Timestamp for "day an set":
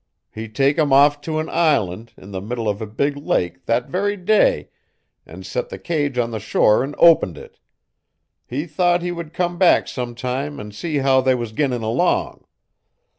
4.17-5.69